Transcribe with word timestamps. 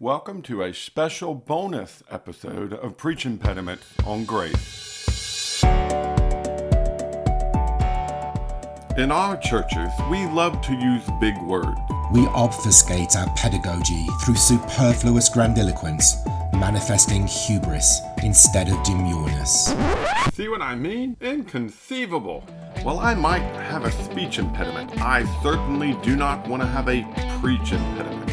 Welcome 0.00 0.42
to 0.42 0.62
a 0.62 0.72
special 0.72 1.34
bonus 1.34 2.04
episode 2.08 2.72
of 2.72 2.96
Preach 2.96 3.26
Impediment 3.26 3.80
on 4.06 4.24
Grace. 4.26 5.60
In 8.96 9.10
our 9.10 9.36
churches, 9.38 9.90
we 10.08 10.24
love 10.26 10.62
to 10.62 10.74
use 10.74 11.02
big 11.20 11.36
words. 11.42 11.80
We 12.12 12.28
obfuscate 12.28 13.16
our 13.16 13.28
pedagogy 13.34 14.06
through 14.24 14.36
superfluous 14.36 15.28
grandiloquence, 15.28 16.24
manifesting 16.52 17.26
hubris 17.26 18.00
instead 18.22 18.68
of 18.68 18.74
demureness. 18.84 19.74
See 20.32 20.48
what 20.48 20.62
I 20.62 20.76
mean? 20.76 21.16
Inconceivable. 21.20 22.42
While 22.84 23.00
I 23.00 23.14
might 23.14 23.40
have 23.40 23.84
a 23.84 23.90
speech 24.04 24.38
impediment, 24.38 24.96
I 25.00 25.24
certainly 25.42 25.98
do 26.04 26.14
not 26.14 26.46
want 26.46 26.62
to 26.62 26.68
have 26.68 26.88
a 26.88 27.02
preach 27.40 27.72
impediment. 27.72 28.27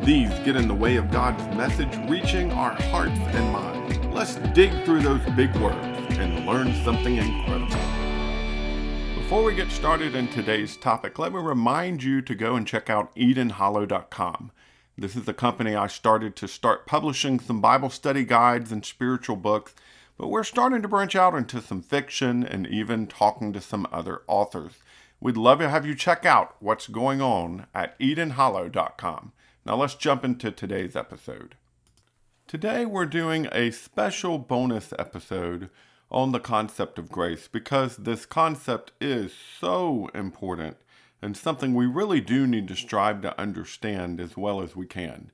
These 0.00 0.30
get 0.40 0.56
in 0.56 0.68
the 0.68 0.74
way 0.74 0.96
of 0.96 1.10
God's 1.10 1.44
message 1.56 1.94
reaching 2.08 2.50
our 2.52 2.70
hearts 2.90 3.12
and 3.12 3.52
minds. 3.52 3.98
Let's 4.06 4.36
dig 4.54 4.84
through 4.84 5.02
those 5.02 5.20
big 5.36 5.54
words 5.56 5.76
and 6.18 6.46
learn 6.46 6.72
something 6.84 7.16
incredible. 7.16 7.76
Before 9.20 9.44
we 9.44 9.54
get 9.54 9.70
started 9.70 10.14
in 10.14 10.28
today's 10.28 10.76
topic, 10.76 11.18
let 11.18 11.32
me 11.32 11.40
remind 11.40 12.02
you 12.02 12.22
to 12.22 12.34
go 12.34 12.56
and 12.56 12.66
check 12.66 12.88
out 12.88 13.14
EdenHollow.com. 13.16 14.52
This 14.96 15.14
is 15.14 15.24
the 15.26 15.34
company 15.34 15.74
I 15.74 15.86
started 15.88 16.34
to 16.36 16.48
start 16.48 16.86
publishing 16.86 17.38
some 17.38 17.60
Bible 17.60 17.90
study 17.90 18.24
guides 18.24 18.72
and 18.72 18.86
spiritual 18.86 19.36
books, 19.36 19.74
but 20.16 20.28
we're 20.28 20.44
starting 20.44 20.80
to 20.80 20.88
branch 20.88 21.14
out 21.14 21.34
into 21.34 21.60
some 21.60 21.82
fiction 21.82 22.42
and 22.42 22.66
even 22.66 23.06
talking 23.06 23.52
to 23.52 23.60
some 23.60 23.86
other 23.92 24.22
authors. 24.26 24.74
We'd 25.20 25.36
love 25.36 25.58
to 25.58 25.68
have 25.68 25.84
you 25.84 25.94
check 25.94 26.24
out 26.24 26.56
what's 26.60 26.86
going 26.86 27.20
on 27.20 27.66
at 27.74 27.98
EdenHollow.com. 27.98 29.32
Now 29.68 29.76
let's 29.76 29.96
jump 29.96 30.24
into 30.24 30.50
today's 30.50 30.96
episode. 30.96 31.54
Today 32.46 32.86
we're 32.86 33.04
doing 33.04 33.48
a 33.52 33.70
special 33.70 34.38
bonus 34.38 34.94
episode 34.98 35.68
on 36.10 36.32
the 36.32 36.40
concept 36.40 36.98
of 36.98 37.10
grace 37.10 37.48
because 37.48 37.98
this 37.98 38.24
concept 38.24 38.92
is 38.98 39.34
so 39.60 40.08
important 40.14 40.78
and 41.20 41.36
something 41.36 41.74
we 41.74 41.84
really 41.84 42.22
do 42.22 42.46
need 42.46 42.66
to 42.68 42.74
strive 42.74 43.20
to 43.20 43.38
understand 43.38 44.22
as 44.22 44.38
well 44.38 44.62
as 44.62 44.74
we 44.74 44.86
can. 44.86 45.30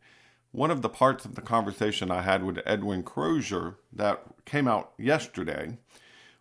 One 0.51 0.73
of 0.73 0.83
the 0.83 0.89
parts 0.89 1.25
of 1.25 1.37
the 1.37 1.41
conversation 1.41 2.11
I 2.11 2.23
had 2.23 2.43
with 2.43 2.59
Edwin 2.67 3.05
Crozier 3.05 3.77
that 3.93 4.21
came 4.45 4.67
out 4.67 4.95
yesterday 4.99 5.79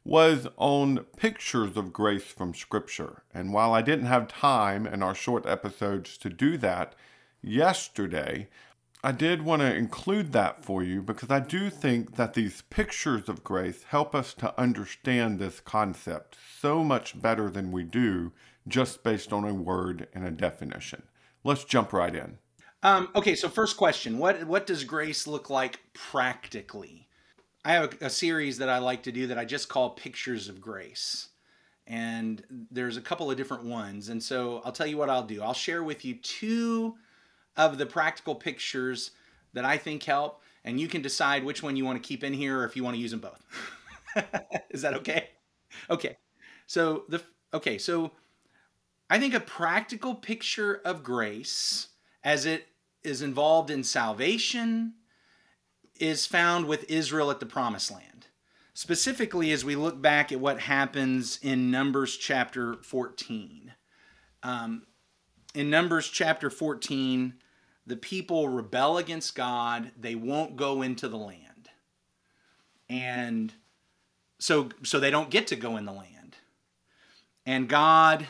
was 0.03 0.47
on 0.57 1.05
pictures 1.15 1.77
of 1.77 1.93
grace 1.93 2.25
from 2.25 2.55
Scripture. 2.55 3.21
And 3.35 3.53
while 3.53 3.71
I 3.71 3.83
didn't 3.83 4.07
have 4.07 4.27
time 4.27 4.87
in 4.87 5.03
our 5.03 5.13
short 5.13 5.45
episodes 5.45 6.17
to 6.17 6.31
do 6.31 6.57
that 6.57 6.95
yesterday, 7.43 8.47
I 9.03 9.11
did 9.11 9.41
want 9.41 9.61
to 9.61 9.75
include 9.75 10.31
that 10.31 10.63
for 10.63 10.81
you 10.81 11.01
because 11.01 11.29
I 11.29 11.41
do 11.41 11.69
think 11.69 12.15
that 12.15 12.35
these 12.35 12.61
pictures 12.69 13.27
of 13.27 13.43
grace 13.43 13.83
help 13.83 14.15
us 14.15 14.33
to 14.35 14.57
understand 14.59 15.39
this 15.39 15.59
concept 15.59 16.37
so 16.59 16.85
much 16.85 17.21
better 17.21 17.49
than 17.49 17.73
we 17.73 17.83
do 17.83 18.31
just 18.65 19.03
based 19.03 19.33
on 19.33 19.43
a 19.43 19.53
word 19.53 20.07
and 20.13 20.25
a 20.25 20.31
definition. 20.31 21.03
Let's 21.43 21.65
jump 21.65 21.91
right 21.91 22.15
in. 22.15 22.37
Um, 22.81 23.09
okay, 23.13 23.35
so 23.35 23.49
first 23.49 23.75
question: 23.75 24.17
what 24.17 24.45
what 24.45 24.65
does 24.65 24.85
grace 24.85 25.27
look 25.27 25.49
like 25.49 25.79
practically? 25.93 27.07
I 27.65 27.73
have 27.73 27.97
a, 28.01 28.05
a 28.05 28.09
series 28.09 28.57
that 28.59 28.69
I 28.69 28.77
like 28.77 29.03
to 29.03 29.11
do 29.11 29.27
that 29.27 29.37
I 29.37 29.43
just 29.43 29.69
call 29.69 29.89
pictures 29.91 30.47
of 30.47 30.61
grace, 30.61 31.29
and 31.87 32.41
there's 32.71 32.97
a 32.97 33.01
couple 33.01 33.29
of 33.29 33.35
different 33.35 33.65
ones. 33.65 34.09
And 34.09 34.21
so 34.21 34.61
I'll 34.63 34.71
tell 34.71 34.87
you 34.87 34.97
what 34.97 35.09
I'll 35.09 35.25
do. 35.25 35.41
I'll 35.41 35.53
share 35.53 35.83
with 35.83 36.05
you 36.05 36.15
two 36.15 36.95
of 37.55 37.77
the 37.77 37.85
practical 37.85 38.35
pictures 38.35 39.11
that 39.53 39.65
I 39.65 39.77
think 39.77 40.03
help, 40.03 40.41
and 40.63 40.79
you 40.79 40.87
can 40.87 41.01
decide 41.01 41.43
which 41.43 41.61
one 41.61 41.75
you 41.75 41.85
want 41.85 42.01
to 42.01 42.07
keep 42.07 42.23
in 42.23 42.33
here 42.33 42.59
or 42.59 42.65
if 42.65 42.75
you 42.75 42.83
want 42.83 42.95
to 42.95 43.01
use 43.01 43.11
them 43.11 43.19
both. 43.19 43.43
Is 44.69 44.81
that 44.81 44.93
okay? 44.95 45.29
Okay. 45.89 46.17
So 46.67 47.03
the 47.09 47.21
okay, 47.53 47.77
so 47.77 48.11
I 49.09 49.19
think 49.19 49.33
a 49.33 49.39
practical 49.39 50.15
picture 50.15 50.81
of 50.85 51.03
grace 51.03 51.89
as 52.23 52.45
it 52.45 52.67
is 53.03 53.21
involved 53.21 53.69
in 53.69 53.83
salvation 53.83 54.93
is 55.99 56.25
found 56.25 56.65
with 56.65 56.89
Israel 56.89 57.29
at 57.29 57.39
the 57.39 57.45
promised 57.45 57.91
land. 57.91 58.27
Specifically, 58.73 59.51
as 59.51 59.63
we 59.63 59.75
look 59.75 60.01
back 60.01 60.31
at 60.31 60.39
what 60.39 60.61
happens 60.61 61.37
in 61.43 61.69
Numbers 61.69 62.17
chapter 62.17 62.75
14. 62.81 63.73
Um, 64.41 64.87
in 65.53 65.69
Numbers 65.69 66.09
chapter 66.09 66.49
14, 66.49 67.35
the 67.85 67.97
people 67.97 68.49
rebel 68.49 68.97
against 68.97 69.35
God, 69.35 69.91
they 69.99 70.15
won't 70.15 70.55
go 70.55 70.81
into 70.81 71.07
the 71.07 71.17
land. 71.17 71.69
And 72.89 73.53
so 74.39 74.69
so 74.83 74.99
they 74.99 75.11
don't 75.11 75.29
get 75.29 75.47
to 75.47 75.55
go 75.55 75.77
in 75.77 75.85
the 75.85 75.93
land. 75.93 76.37
And 77.45 77.67
God 77.67 78.27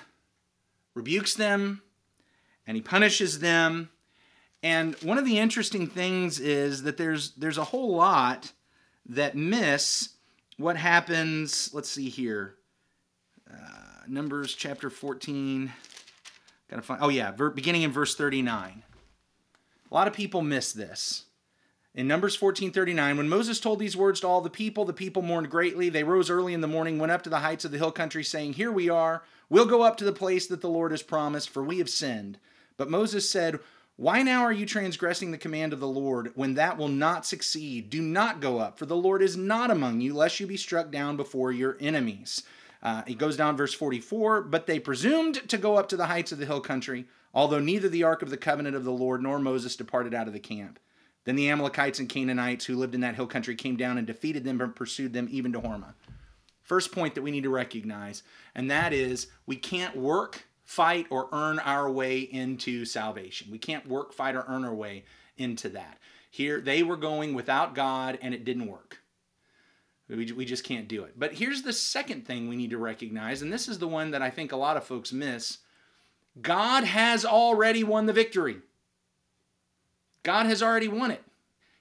rebukes 0.95 1.33
them 1.33 1.81
and 2.65 2.75
he 2.75 2.81
punishes 2.81 3.39
them. 3.39 3.89
And 4.61 4.95
one 5.03 5.17
of 5.17 5.25
the 5.25 5.39
interesting 5.39 5.87
things 5.87 6.39
is 6.39 6.83
that 6.83 6.97
there's 6.97 7.31
there's 7.31 7.57
a 7.57 7.65
whole 7.65 7.95
lot 7.95 8.53
that 9.07 9.35
miss 9.35 10.09
what 10.57 10.77
happens. 10.77 11.69
Let's 11.73 11.89
see 11.89 12.09
here. 12.09 12.55
Uh, 13.51 13.57
Numbers 14.07 14.55
chapter 14.55 14.89
14. 14.89 15.71
Gotta 16.69 16.81
find. 16.81 17.01
Oh 17.03 17.09
yeah, 17.09 17.31
ver, 17.31 17.49
beginning 17.49 17.83
in 17.83 17.91
verse 17.91 18.15
39. 18.15 18.83
A 19.93 19.95
lot 19.95 20.07
of 20.07 20.13
people 20.13 20.41
miss 20.41 20.73
this. 20.73 21.25
In 21.93 22.07
Numbers 22.07 22.35
14:39, 22.35 23.15
when 23.15 23.29
Moses 23.29 23.59
told 23.59 23.77
these 23.77 23.95
words 23.95 24.21
to 24.21 24.27
all 24.27 24.41
the 24.41 24.49
people, 24.49 24.85
the 24.85 24.91
people 24.91 25.21
mourned 25.21 25.51
greatly. 25.51 25.87
They 25.87 26.03
rose 26.03 26.31
early 26.31 26.55
in 26.55 26.61
the 26.61 26.67
morning, 26.67 26.97
went 26.97 27.11
up 27.11 27.21
to 27.21 27.29
the 27.29 27.41
heights 27.41 27.63
of 27.63 27.69
the 27.69 27.77
hill 27.77 27.91
country, 27.91 28.23
saying, 28.23 28.53
"Here 28.53 28.71
we 28.71 28.89
are. 28.89 29.23
We'll 29.49 29.67
go 29.67 29.83
up 29.83 29.97
to 29.97 30.03
the 30.03 30.11
place 30.11 30.47
that 30.47 30.61
the 30.61 30.69
Lord 30.69 30.89
has 30.89 31.03
promised, 31.03 31.51
for 31.51 31.63
we 31.63 31.77
have 31.77 31.91
sinned." 31.91 32.39
But 32.75 32.89
Moses 32.89 33.29
said, 33.29 33.59
"Why 33.95 34.23
now 34.23 34.41
are 34.41 34.51
you 34.51 34.65
transgressing 34.65 35.29
the 35.29 35.37
command 35.37 35.73
of 35.73 35.79
the 35.79 35.87
Lord, 35.87 36.31
when 36.33 36.55
that 36.55 36.75
will 36.75 36.87
not 36.87 37.27
succeed? 37.27 37.91
Do 37.91 38.01
not 38.01 38.41
go 38.41 38.57
up, 38.57 38.79
for 38.79 38.87
the 38.87 38.95
Lord 38.95 39.21
is 39.21 39.37
not 39.37 39.69
among 39.69 40.01
you, 40.01 40.15
lest 40.15 40.39
you 40.39 40.47
be 40.47 40.57
struck 40.57 40.89
down 40.89 41.17
before 41.17 41.51
your 41.51 41.77
enemies." 41.79 42.41
Uh, 42.81 43.03
it 43.05 43.19
goes 43.19 43.37
down 43.37 43.55
verse 43.55 43.75
44, 43.75 44.41
but 44.41 44.65
they 44.65 44.79
presumed 44.79 45.47
to 45.47 45.57
go 45.59 45.77
up 45.77 45.87
to 45.89 45.95
the 45.95 46.07
heights 46.07 46.31
of 46.31 46.39
the 46.39 46.47
hill 46.47 46.61
country, 46.61 47.05
although 47.33 47.59
neither 47.59 47.89
the 47.89 48.03
ark 48.03 48.21
of 48.21 48.29
the 48.29 48.37
covenant 48.37 48.75
of 48.75 48.83
the 48.83 48.91
Lord 48.91 49.21
nor 49.21 49.39
Moses 49.39 49.75
departed 49.75 50.13
out 50.13 50.27
of 50.27 50.33
the 50.33 50.39
camp. 50.39 50.79
Then 51.25 51.35
the 51.35 51.49
Amalekites 51.49 51.99
and 51.99 52.09
Canaanites 52.09 52.65
who 52.65 52.75
lived 52.75 52.95
in 52.95 53.01
that 53.01 53.15
hill 53.15 53.27
country 53.27 53.55
came 53.55 53.77
down 53.77 53.97
and 53.97 54.05
defeated 54.05 54.43
them 54.43 54.59
and 54.59 54.75
pursued 54.75 55.13
them 55.13 55.27
even 55.31 55.53
to 55.53 55.61
Hormah. 55.61 55.93
First 56.61 56.91
point 56.91 57.15
that 57.15 57.21
we 57.21 57.31
need 57.31 57.43
to 57.43 57.49
recognize, 57.49 58.23
and 58.55 58.69
that 58.71 58.93
is 58.93 59.27
we 59.45 59.55
can't 59.55 59.95
work, 59.95 60.45
fight, 60.63 61.07
or 61.09 61.29
earn 61.31 61.59
our 61.59 61.89
way 61.91 62.19
into 62.19 62.85
salvation. 62.85 63.51
We 63.51 63.57
can't 63.57 63.87
work, 63.87 64.13
fight, 64.13 64.35
or 64.35 64.45
earn 64.47 64.63
our 64.63 64.73
way 64.73 65.03
into 65.37 65.69
that. 65.69 65.99
Here, 66.29 66.61
they 66.61 66.83
were 66.83 66.97
going 66.97 67.33
without 67.33 67.75
God 67.75 68.17
and 68.21 68.33
it 68.33 68.45
didn't 68.45 68.67
work. 68.67 68.99
We, 70.09 70.31
we 70.31 70.45
just 70.45 70.63
can't 70.63 70.87
do 70.87 71.03
it. 71.03 71.13
But 71.17 71.33
here's 71.33 71.61
the 71.61 71.73
second 71.73 72.25
thing 72.25 72.47
we 72.47 72.55
need 72.55 72.71
to 72.71 72.77
recognize, 72.77 73.41
and 73.41 73.51
this 73.51 73.67
is 73.67 73.79
the 73.79 73.87
one 73.87 74.11
that 74.11 74.21
I 74.21 74.29
think 74.29 74.51
a 74.51 74.57
lot 74.57 74.77
of 74.77 74.83
folks 74.83 75.13
miss 75.13 75.59
God 76.41 76.83
has 76.83 77.25
already 77.25 77.83
won 77.83 78.05
the 78.05 78.13
victory. 78.13 78.57
God 80.23 80.45
has 80.45 80.63
already 80.63 80.87
won 80.87 81.11
it. 81.11 81.23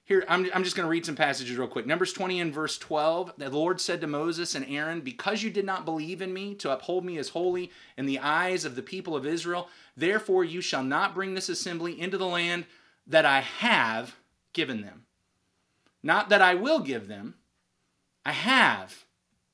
Here, 0.05 0.25
I'm, 0.27 0.49
I'm 0.53 0.65
just 0.65 0.75
going 0.75 0.85
to 0.85 0.91
read 0.91 1.05
some 1.05 1.15
passages 1.15 1.57
real 1.57 1.67
quick. 1.67 1.87
Numbers 1.87 2.11
20 2.11 2.41
and 2.41 2.53
verse 2.53 2.77
12. 2.77 3.33
The 3.37 3.49
Lord 3.49 3.79
said 3.79 4.01
to 4.01 4.07
Moses 4.07 4.53
and 4.53 4.65
Aaron, 4.67 4.99
Because 4.99 5.43
you 5.43 5.49
did 5.49 5.65
not 5.65 5.85
believe 5.85 6.21
in 6.21 6.33
me 6.33 6.55
to 6.55 6.71
uphold 6.71 7.05
me 7.05 7.17
as 7.17 7.29
holy 7.29 7.71
in 7.97 8.05
the 8.05 8.19
eyes 8.19 8.65
of 8.65 8.75
the 8.75 8.81
people 8.81 9.15
of 9.15 9.25
Israel, 9.25 9.69
therefore 9.95 10.43
you 10.43 10.59
shall 10.59 10.83
not 10.83 11.15
bring 11.15 11.33
this 11.33 11.47
assembly 11.47 11.99
into 11.99 12.17
the 12.17 12.27
land 12.27 12.65
that 13.07 13.25
I 13.25 13.39
have 13.39 14.17
given 14.51 14.81
them. 14.81 15.05
Not 16.03 16.27
that 16.29 16.41
I 16.41 16.53
will 16.55 16.79
give 16.79 17.07
them, 17.07 17.35
I 18.25 18.33
have 18.33 19.05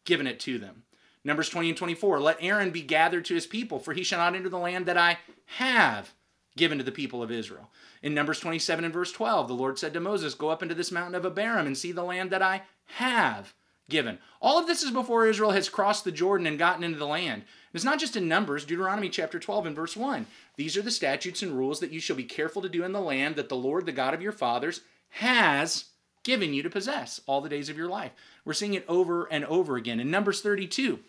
given 0.03 0.25
it 0.25 0.39
to 0.41 0.57
them. 0.57 0.83
Numbers 1.29 1.49
20 1.49 1.69
and 1.69 1.77
24. 1.77 2.19
Let 2.19 2.37
Aaron 2.41 2.71
be 2.71 2.81
gathered 2.81 3.23
to 3.25 3.35
his 3.35 3.47
people, 3.47 3.79
for 3.79 3.93
he 3.93 4.03
shall 4.03 4.19
not 4.19 4.35
enter 4.35 4.49
the 4.49 4.57
land 4.57 4.85
that 4.87 4.97
I 4.97 5.19
have 5.45 6.13
given 6.57 6.77
to 6.79 6.83
the 6.83 6.91
people 6.91 7.23
of 7.23 7.31
Israel. 7.31 7.69
In 8.01 8.13
Numbers 8.13 8.39
27 8.39 8.83
and 8.83 8.93
verse 8.93 9.11
12, 9.11 9.47
the 9.47 9.53
Lord 9.53 9.77
said 9.77 9.93
to 9.93 9.99
Moses, 9.99 10.33
Go 10.33 10.49
up 10.49 10.63
into 10.63 10.75
this 10.75 10.91
mountain 10.91 11.15
of 11.15 11.23
Abarim 11.23 11.67
and 11.67 11.77
see 11.77 11.91
the 11.91 12.03
land 12.03 12.31
that 12.31 12.41
I 12.41 12.63
have 12.85 13.53
given. 13.89 14.17
All 14.41 14.57
of 14.57 14.67
this 14.67 14.83
is 14.83 14.91
before 14.91 15.27
Israel 15.27 15.51
has 15.51 15.69
crossed 15.69 16.03
the 16.03 16.11
Jordan 16.11 16.47
and 16.47 16.57
gotten 16.57 16.83
into 16.83 16.97
the 16.97 17.07
land. 17.07 17.43
It's 17.73 17.83
not 17.83 17.99
just 17.99 18.15
in 18.15 18.27
Numbers, 18.27 18.65
Deuteronomy 18.65 19.09
chapter 19.09 19.39
12 19.39 19.67
and 19.67 19.75
verse 19.75 19.95
1. 19.95 20.25
These 20.55 20.77
are 20.77 20.81
the 20.81 20.91
statutes 20.91 21.41
and 21.43 21.51
rules 21.51 21.79
that 21.79 21.91
you 21.91 21.99
shall 21.99 22.15
be 22.15 22.23
careful 22.23 22.61
to 22.61 22.69
do 22.69 22.83
in 22.83 22.91
the 22.91 22.99
land 22.99 23.35
that 23.35 23.49
the 23.49 23.55
Lord, 23.55 23.85
the 23.85 23.91
God 23.91 24.13
of 24.13 24.21
your 24.21 24.31
fathers, 24.31 24.81
has 25.09 25.85
given 26.23 26.53
you 26.53 26.63
to 26.63 26.69
possess 26.69 27.21
all 27.25 27.41
the 27.41 27.49
days 27.49 27.69
of 27.69 27.77
your 27.77 27.87
life. 27.87 28.11
We're 28.45 28.53
seeing 28.53 28.73
it 28.73 28.85
over 28.87 29.25
and 29.25 29.45
over 29.45 29.75
again. 29.75 29.99
In 29.99 30.11
Numbers 30.11 30.41
32, 30.41 30.99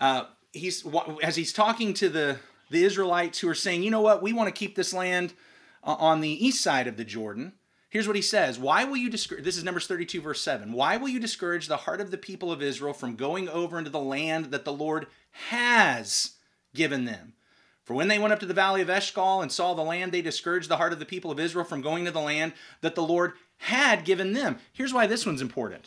uh, 0.00 0.24
he's 0.52 0.84
as 1.22 1.36
he's 1.36 1.52
talking 1.52 1.94
to 1.94 2.08
the 2.08 2.38
the 2.70 2.84
Israelites 2.84 3.40
who 3.40 3.48
are 3.48 3.54
saying, 3.54 3.82
you 3.82 3.90
know 3.90 4.00
what, 4.00 4.22
we 4.22 4.32
want 4.32 4.48
to 4.48 4.58
keep 4.58 4.76
this 4.76 4.94
land 4.94 5.34
on 5.82 6.20
the 6.20 6.46
east 6.46 6.62
side 6.62 6.86
of 6.86 6.96
the 6.96 7.04
Jordan. 7.04 7.52
Here's 7.88 8.06
what 8.06 8.16
he 8.16 8.22
says 8.22 8.58
Why 8.58 8.84
will 8.84 8.96
you 8.96 9.10
discourage? 9.10 9.44
This 9.44 9.56
is 9.56 9.64
Numbers 9.64 9.86
32, 9.86 10.20
verse 10.20 10.40
7. 10.40 10.72
Why 10.72 10.96
will 10.96 11.08
you 11.08 11.20
discourage 11.20 11.66
the 11.66 11.78
heart 11.78 12.00
of 12.00 12.10
the 12.10 12.18
people 12.18 12.52
of 12.52 12.62
Israel 12.62 12.94
from 12.94 13.16
going 13.16 13.48
over 13.48 13.78
into 13.78 13.90
the 13.90 13.98
land 13.98 14.46
that 14.46 14.64
the 14.64 14.72
Lord 14.72 15.08
has 15.48 16.32
given 16.74 17.04
them? 17.04 17.34
For 17.82 17.94
when 17.94 18.06
they 18.06 18.20
went 18.20 18.32
up 18.32 18.38
to 18.40 18.46
the 18.46 18.54
valley 18.54 18.82
of 18.82 18.90
Eshcol 18.90 19.42
and 19.42 19.50
saw 19.50 19.74
the 19.74 19.82
land, 19.82 20.12
they 20.12 20.22
discouraged 20.22 20.68
the 20.68 20.76
heart 20.76 20.92
of 20.92 21.00
the 21.00 21.06
people 21.06 21.32
of 21.32 21.40
Israel 21.40 21.64
from 21.64 21.80
going 21.80 22.04
to 22.04 22.12
the 22.12 22.20
land 22.20 22.52
that 22.82 22.94
the 22.94 23.02
Lord 23.02 23.32
had 23.58 24.04
given 24.04 24.32
them. 24.32 24.58
Here's 24.72 24.94
why 24.94 25.08
this 25.08 25.26
one's 25.26 25.42
important. 25.42 25.86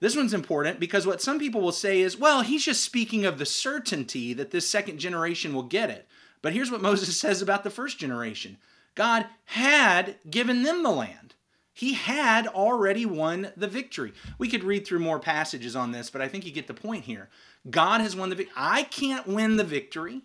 This 0.00 0.16
one's 0.16 0.34
important 0.34 0.78
because 0.78 1.06
what 1.06 1.22
some 1.22 1.38
people 1.38 1.60
will 1.60 1.72
say 1.72 2.00
is, 2.00 2.16
well, 2.16 2.42
he's 2.42 2.64
just 2.64 2.84
speaking 2.84 3.24
of 3.24 3.38
the 3.38 3.46
certainty 3.46 4.32
that 4.34 4.50
this 4.50 4.68
second 4.68 4.98
generation 4.98 5.54
will 5.54 5.62
get 5.62 5.90
it. 5.90 6.06
But 6.42 6.52
here's 6.52 6.70
what 6.70 6.82
Moses 6.82 7.18
says 7.18 7.42
about 7.42 7.64
the 7.64 7.70
first 7.70 7.98
generation 7.98 8.58
God 8.94 9.26
had 9.46 10.16
given 10.28 10.62
them 10.62 10.82
the 10.82 10.90
land. 10.90 11.34
He 11.72 11.92
had 11.92 12.46
already 12.46 13.04
won 13.04 13.52
the 13.54 13.68
victory. 13.68 14.14
We 14.38 14.48
could 14.48 14.64
read 14.64 14.86
through 14.86 15.00
more 15.00 15.18
passages 15.18 15.76
on 15.76 15.92
this, 15.92 16.08
but 16.08 16.22
I 16.22 16.28
think 16.28 16.46
you 16.46 16.52
get 16.52 16.68
the 16.68 16.74
point 16.74 17.04
here. 17.04 17.28
God 17.68 18.00
has 18.00 18.16
won 18.16 18.30
the 18.30 18.36
victory. 18.36 18.54
I 18.56 18.84
can't 18.84 19.26
win 19.26 19.56
the 19.56 19.64
victory, 19.64 20.22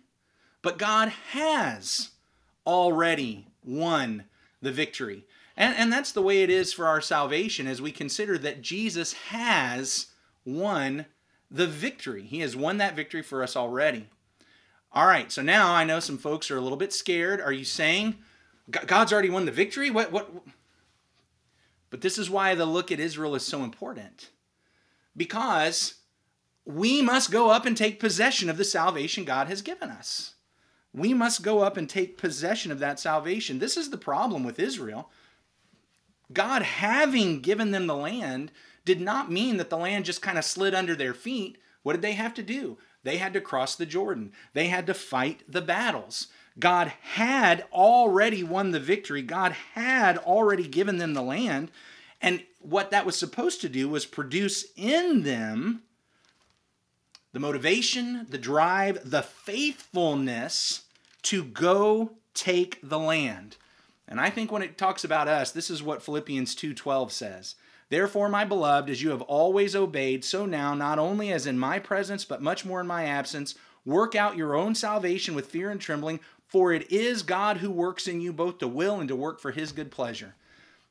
but 0.61 0.77
God 0.77 1.09
has 1.31 2.11
already 2.65 3.47
won 3.65 4.23
the 4.61 4.71
victory. 4.71 5.25
And, 5.61 5.77
and 5.77 5.93
that's 5.93 6.11
the 6.11 6.23
way 6.23 6.41
it 6.41 6.49
is 6.49 6.73
for 6.73 6.87
our 6.87 7.01
salvation 7.01 7.67
as 7.67 7.79
we 7.79 7.91
consider 7.91 8.35
that 8.39 8.63
Jesus 8.63 9.13
has 9.13 10.07
won 10.43 11.05
the 11.51 11.67
victory. 11.67 12.23
He 12.23 12.39
has 12.39 12.55
won 12.55 12.77
that 12.77 12.95
victory 12.95 13.21
for 13.21 13.43
us 13.43 13.55
already. 13.55 14.07
All 14.91 15.05
right, 15.05 15.31
so 15.31 15.43
now 15.43 15.71
I 15.71 15.83
know 15.83 15.99
some 15.99 16.17
folks 16.17 16.49
are 16.49 16.57
a 16.57 16.61
little 16.61 16.79
bit 16.79 16.91
scared. 16.91 17.39
Are 17.39 17.51
you 17.51 17.63
saying 17.63 18.15
God's 18.71 19.13
already 19.13 19.29
won 19.29 19.45
the 19.45 19.51
victory? 19.51 19.91
What 19.91 20.11
what 20.11 20.31
But 21.91 22.01
this 22.01 22.17
is 22.17 22.27
why 22.27 22.55
the 22.55 22.65
look 22.65 22.91
at 22.91 22.99
Israel 22.99 23.35
is 23.35 23.45
so 23.45 23.63
important. 23.63 24.31
Because 25.15 25.93
we 26.65 27.03
must 27.03 27.29
go 27.29 27.51
up 27.51 27.67
and 27.67 27.77
take 27.77 27.99
possession 27.99 28.49
of 28.49 28.57
the 28.57 28.63
salvation 28.63 29.25
God 29.25 29.45
has 29.45 29.61
given 29.61 29.91
us. 29.91 30.33
We 30.91 31.13
must 31.13 31.43
go 31.43 31.59
up 31.59 31.77
and 31.77 31.87
take 31.87 32.17
possession 32.17 32.71
of 32.71 32.79
that 32.79 32.99
salvation. 32.99 33.59
This 33.59 33.77
is 33.77 33.91
the 33.91 33.97
problem 33.97 34.43
with 34.43 34.59
Israel. 34.59 35.11
God 36.33 36.61
having 36.61 37.41
given 37.41 37.71
them 37.71 37.87
the 37.87 37.95
land 37.95 38.51
did 38.85 39.01
not 39.01 39.31
mean 39.31 39.57
that 39.57 39.69
the 39.69 39.77
land 39.77 40.05
just 40.05 40.21
kind 40.21 40.37
of 40.37 40.45
slid 40.45 40.73
under 40.73 40.95
their 40.95 41.13
feet. 41.13 41.57
What 41.83 41.93
did 41.93 42.01
they 42.01 42.13
have 42.13 42.33
to 42.35 42.43
do? 42.43 42.77
They 43.03 43.17
had 43.17 43.33
to 43.33 43.41
cross 43.41 43.75
the 43.75 43.85
Jordan. 43.85 44.31
They 44.53 44.67
had 44.67 44.87
to 44.87 44.93
fight 44.93 45.43
the 45.47 45.61
battles. 45.61 46.27
God 46.59 46.93
had 47.01 47.65
already 47.71 48.43
won 48.43 48.71
the 48.71 48.79
victory. 48.79 49.21
God 49.21 49.53
had 49.73 50.17
already 50.17 50.67
given 50.67 50.97
them 50.97 51.13
the 51.13 51.21
land. 51.21 51.71
And 52.21 52.43
what 52.59 52.91
that 52.91 53.05
was 53.05 53.17
supposed 53.17 53.61
to 53.61 53.69
do 53.69 53.89
was 53.89 54.05
produce 54.05 54.65
in 54.75 55.23
them 55.23 55.83
the 57.33 57.39
motivation, 57.39 58.27
the 58.29 58.37
drive, 58.37 59.09
the 59.09 59.21
faithfulness 59.21 60.83
to 61.23 61.43
go 61.43 62.11
take 62.33 62.77
the 62.83 62.99
land. 62.99 63.55
And 64.11 64.19
I 64.19 64.29
think 64.29 64.51
when 64.51 64.61
it 64.61 64.77
talks 64.77 65.05
about 65.05 65.29
us, 65.29 65.53
this 65.53 65.69
is 65.69 65.81
what 65.81 66.03
Philippians 66.03 66.53
2:12 66.53 67.13
says. 67.13 67.55
Therefore, 67.87 68.27
my 68.27 68.43
beloved, 68.43 68.89
as 68.89 69.01
you 69.01 69.11
have 69.11 69.21
always 69.21 69.73
obeyed, 69.73 70.25
so 70.25 70.45
now, 70.45 70.73
not 70.73 70.99
only 70.99 71.31
as 71.31 71.47
in 71.47 71.57
my 71.57 71.79
presence, 71.79 72.25
but 72.25 72.41
much 72.41 72.65
more 72.65 72.81
in 72.81 72.87
my 72.87 73.05
absence, 73.05 73.55
work 73.85 74.13
out 74.13 74.35
your 74.35 74.53
own 74.53 74.75
salvation 74.75 75.33
with 75.33 75.47
fear 75.47 75.71
and 75.71 75.79
trembling, 75.79 76.19
for 76.45 76.73
it 76.73 76.91
is 76.91 77.23
God 77.23 77.57
who 77.57 77.71
works 77.71 78.05
in 78.05 78.19
you 78.19 78.33
both 78.33 78.57
to 78.57 78.67
will 78.67 78.99
and 78.99 79.07
to 79.07 79.15
work 79.15 79.39
for 79.39 79.51
his 79.51 79.71
good 79.71 79.91
pleasure. 79.91 80.35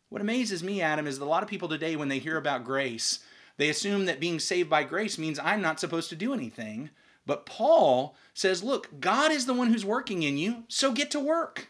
What 0.08 0.22
amazes 0.22 0.62
me, 0.62 0.80
Adam, 0.80 1.06
is 1.06 1.18
that 1.18 1.24
a 1.26 1.28
lot 1.28 1.42
of 1.42 1.48
people 1.48 1.68
today, 1.68 1.96
when 1.96 2.08
they 2.08 2.20
hear 2.20 2.38
about 2.38 2.64
grace, 2.64 3.18
they 3.58 3.68
assume 3.68 4.06
that 4.06 4.18
being 4.18 4.38
saved 4.38 4.70
by 4.70 4.82
grace 4.82 5.18
means 5.18 5.38
I'm 5.38 5.60
not 5.60 5.78
supposed 5.78 6.08
to 6.08 6.16
do 6.16 6.32
anything. 6.32 6.88
But 7.26 7.44
Paul 7.44 8.16
says, 8.32 8.62
look, 8.62 8.98
God 8.98 9.30
is 9.30 9.44
the 9.44 9.52
one 9.52 9.68
who's 9.68 9.84
working 9.84 10.22
in 10.22 10.38
you, 10.38 10.64
so 10.68 10.90
get 10.90 11.10
to 11.10 11.20
work. 11.20 11.68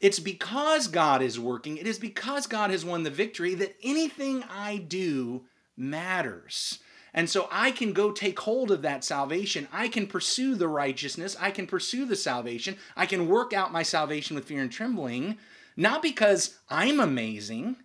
It's 0.00 0.18
because 0.18 0.88
God 0.88 1.22
is 1.22 1.40
working, 1.40 1.78
it 1.78 1.86
is 1.86 1.98
because 1.98 2.46
God 2.46 2.70
has 2.70 2.84
won 2.84 3.02
the 3.02 3.10
victory 3.10 3.54
that 3.54 3.76
anything 3.82 4.42
I 4.44 4.76
do 4.76 5.44
matters. 5.76 6.78
And 7.14 7.30
so 7.30 7.48
I 7.50 7.70
can 7.70 7.94
go 7.94 8.12
take 8.12 8.38
hold 8.40 8.70
of 8.70 8.82
that 8.82 9.02
salvation. 9.02 9.68
I 9.72 9.88
can 9.88 10.06
pursue 10.06 10.54
the 10.54 10.68
righteousness. 10.68 11.34
I 11.40 11.50
can 11.50 11.66
pursue 11.66 12.04
the 12.04 12.14
salvation. 12.14 12.76
I 12.94 13.06
can 13.06 13.26
work 13.26 13.54
out 13.54 13.72
my 13.72 13.82
salvation 13.82 14.36
with 14.36 14.44
fear 14.44 14.60
and 14.60 14.70
trembling, 14.70 15.38
not 15.78 16.02
because 16.02 16.58
I'm 16.68 17.00
amazing, 17.00 17.76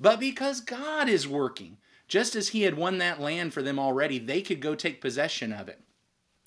but 0.00 0.18
because 0.18 0.60
God 0.60 1.08
is 1.08 1.28
working. 1.28 1.78
Just 2.08 2.34
as 2.34 2.48
He 2.48 2.62
had 2.62 2.76
won 2.76 2.98
that 2.98 3.20
land 3.20 3.54
for 3.54 3.62
them 3.62 3.78
already, 3.78 4.18
they 4.18 4.42
could 4.42 4.60
go 4.60 4.74
take 4.74 5.00
possession 5.00 5.52
of 5.52 5.68
it. 5.68 5.80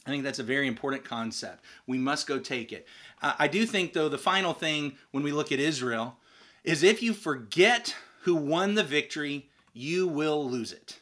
I 0.08 0.10
think 0.10 0.24
that's 0.24 0.40
a 0.40 0.44
very 0.44 0.68
important 0.68 1.04
concept. 1.04 1.66
We 1.86 1.98
must 1.98 2.28
go 2.28 2.40
take 2.40 2.72
it. 2.72 2.88
Uh, 3.22 3.34
I 3.38 3.50
do 3.50 3.66
think, 3.66 3.92
though, 3.92 4.08
the 4.08 4.18
final 4.18 4.54
thing 4.54 4.98
when 5.12 5.22
we 5.22 5.34
look 5.34 5.52
at 5.52 5.60
Israel 5.60 6.16
is 6.64 6.82
if 6.82 7.04
you 7.04 7.12
forget 7.12 7.94
who 8.22 8.34
won 8.34 8.76
the 8.76 8.86
victory, 8.86 9.50
you 9.74 10.08
will 10.08 10.50
lose 10.50 10.72
it. 10.72 11.02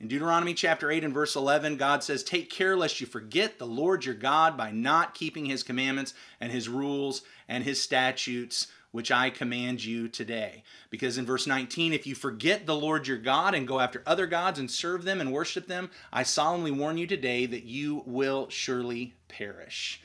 In 0.00 0.06
Deuteronomy 0.06 0.54
chapter 0.54 0.92
8 0.92 1.02
and 1.02 1.12
verse 1.12 1.34
11, 1.34 1.76
God 1.76 2.04
says, 2.04 2.22
Take 2.22 2.50
care 2.50 2.76
lest 2.76 3.00
you 3.00 3.06
forget 3.06 3.58
the 3.58 3.66
Lord 3.66 4.04
your 4.04 4.14
God 4.14 4.56
by 4.56 4.70
not 4.70 5.14
keeping 5.14 5.46
his 5.46 5.64
commandments 5.64 6.14
and 6.40 6.52
his 6.52 6.68
rules 6.68 7.22
and 7.48 7.64
his 7.64 7.82
statutes 7.82 8.68
which 8.92 9.10
I 9.10 9.28
command 9.28 9.84
you 9.84 10.08
today. 10.08 10.62
Because 10.88 11.18
in 11.18 11.26
verse 11.26 11.46
19, 11.48 11.92
if 11.92 12.06
you 12.06 12.14
forget 12.14 12.64
the 12.64 12.76
Lord 12.76 13.08
your 13.08 13.18
God 13.18 13.54
and 13.54 13.66
go 13.66 13.80
after 13.80 14.02
other 14.06 14.26
gods 14.26 14.58
and 14.58 14.70
serve 14.70 15.02
them 15.02 15.20
and 15.20 15.32
worship 15.32 15.66
them, 15.66 15.90
I 16.12 16.22
solemnly 16.22 16.70
warn 16.70 16.96
you 16.96 17.06
today 17.06 17.44
that 17.46 17.64
you 17.64 18.04
will 18.06 18.48
surely 18.50 19.14
perish. 19.26 20.00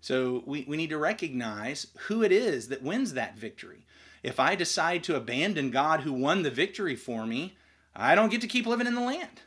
So 0.00 0.42
we, 0.46 0.64
we 0.66 0.78
need 0.78 0.90
to 0.90 0.98
recognize 0.98 1.88
who 2.08 2.22
it 2.22 2.32
is 2.32 2.68
that 2.68 2.82
wins 2.82 3.12
that 3.12 3.36
victory. 3.38 3.84
If 4.22 4.40
I 4.40 4.54
decide 4.54 5.04
to 5.04 5.14
abandon 5.14 5.70
God 5.70 6.00
who 6.00 6.12
won 6.12 6.42
the 6.42 6.50
victory 6.50 6.96
for 6.96 7.26
me, 7.26 7.56
I 7.96 8.14
don't 8.14 8.30
get 8.30 8.40
to 8.42 8.46
keep 8.46 8.66
living 8.66 8.86
in 8.86 8.94
the 8.94 9.00
land. 9.00 9.42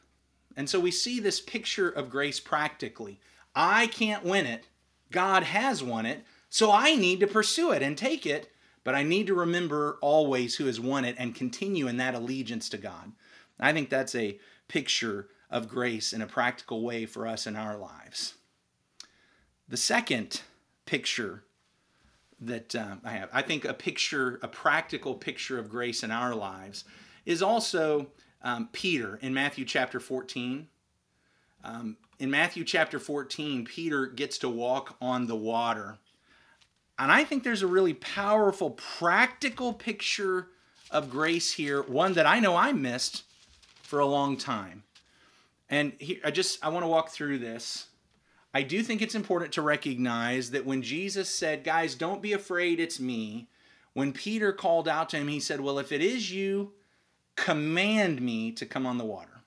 And 0.57 0.69
so 0.69 0.79
we 0.79 0.91
see 0.91 1.19
this 1.19 1.39
picture 1.39 1.89
of 1.89 2.09
grace 2.09 2.39
practically. 2.39 3.19
I 3.55 3.87
can't 3.87 4.25
win 4.25 4.45
it, 4.45 4.67
God 5.11 5.43
has 5.43 5.83
won 5.83 6.05
it, 6.05 6.23
so 6.49 6.71
I 6.71 6.95
need 6.95 7.19
to 7.19 7.27
pursue 7.27 7.71
it 7.71 7.81
and 7.81 7.97
take 7.97 8.25
it 8.25 8.51
but 8.83 8.95
I 8.95 9.03
need 9.03 9.27
to 9.27 9.33
remember 9.33 9.97
always 10.01 10.55
who 10.55 10.65
has 10.65 10.79
won 10.79 11.05
it 11.05 11.15
and 11.19 11.35
continue 11.35 11.87
in 11.87 11.97
that 11.97 12.15
allegiance 12.15 12.69
to 12.69 12.77
God. 12.77 13.11
I 13.59 13.73
think 13.73 13.89
that's 13.89 14.15
a 14.15 14.39
picture 14.67 15.27
of 15.49 15.67
grace 15.67 16.13
in 16.13 16.21
a 16.21 16.27
practical 16.27 16.81
way 16.81 17.05
for 17.05 17.27
us 17.27 17.45
in 17.45 17.55
our 17.55 17.77
lives. 17.77 18.35
The 19.67 19.77
second 19.77 20.41
picture 20.85 21.43
that 22.39 22.73
uh, 22.73 22.95
I 23.03 23.11
have, 23.11 23.29
I 23.33 23.41
think 23.41 23.65
a 23.65 23.73
picture, 23.73 24.39
a 24.41 24.47
practical 24.47 25.13
picture 25.13 25.59
of 25.59 25.69
grace 25.69 26.03
in 26.03 26.11
our 26.11 26.33
lives, 26.33 26.85
is 27.25 27.43
also 27.43 28.07
um, 28.41 28.69
Peter 28.71 29.17
in 29.21 29.33
Matthew 29.33 29.65
chapter 29.65 29.99
14. 29.99 30.67
Um, 31.63 31.97
in 32.19 32.29
Matthew 32.29 32.63
chapter 32.63 32.99
14, 32.99 33.65
Peter 33.65 34.05
gets 34.05 34.37
to 34.39 34.49
walk 34.49 34.95
on 35.01 35.27
the 35.27 35.35
water. 35.35 35.97
And 36.97 37.11
I 37.11 37.23
think 37.23 37.43
there's 37.43 37.61
a 37.61 37.67
really 37.67 37.93
powerful, 37.93 38.71
practical 38.71 39.73
picture 39.73 40.47
of 40.91 41.09
grace 41.09 41.53
here, 41.53 41.81
one 41.83 42.13
that 42.13 42.25
I 42.25 42.39
know 42.39 42.55
I 42.55 42.73
missed 42.73 43.23
for 43.81 43.99
a 43.99 44.05
long 44.05 44.37
time. 44.37 44.83
And 45.69 45.93
here, 45.99 46.19
I 46.25 46.31
just 46.31 46.63
I 46.65 46.69
want 46.69 46.83
to 46.83 46.87
walk 46.89 47.09
through 47.09 47.39
this. 47.39 47.87
I 48.53 48.63
do 48.63 48.81
think 48.81 49.01
it's 49.01 49.15
important 49.15 49.53
to 49.53 49.61
recognize 49.61 50.51
that 50.51 50.65
when 50.65 50.81
Jesus 50.81 51.29
said, 51.29 51.63
"Guys, 51.63 51.95
don't 51.95 52.21
be 52.21 52.33
afraid, 52.33 52.79
it's 52.79 52.99
me." 52.99 53.47
When 53.93 54.11
Peter 54.11 54.51
called 54.51 54.87
out 54.87 55.09
to 55.09 55.17
him, 55.17 55.27
he 55.27 55.39
said, 55.39 55.61
"Well, 55.61 55.79
if 55.79 55.91
it 55.91 56.01
is 56.01 56.31
you, 56.31 56.73
command 57.43 58.21
me 58.21 58.51
to 58.51 58.65
come 58.65 58.85
on 58.85 58.97
the 58.97 59.05
water." 59.05 59.39